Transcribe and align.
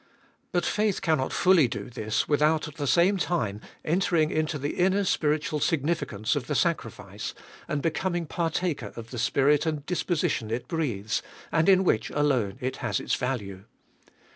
But 0.51 0.65
faith 0.65 0.99
cannot 1.03 1.31
fully 1.31 1.67
do 1.67 1.87
this 1.87 2.27
without 2.27 2.67
at 2.67 2.77
the 2.77 2.87
same 2.87 3.17
time 3.17 3.61
entering 3.85 4.31
into 4.31 4.57
the 4.57 4.71
inner 4.79 5.03
spiritual 5.03 5.59
significance 5.59 6.35
of 6.35 6.45
Cbe 6.45 6.47
Dolfest 6.47 6.55
or 6.57 6.57
an 6.57 6.71
427 6.95 7.11
the 7.11 7.19
sacrifice, 7.21 7.33
and 7.67 7.81
becoming 7.83 8.25
partaker 8.25 8.93
of 8.95 9.11
the 9.11 9.19
spirit 9.19 9.67
and 9.67 9.85
disposition 9.85 10.49
it 10.49 10.67
breathes, 10.67 11.21
and 11.51 11.69
in 11.69 11.83
which 11.83 12.09
alone 12.09 12.57
it 12.61 12.77
has 12.77 12.99
its 12.99 13.13
value. 13.13 13.65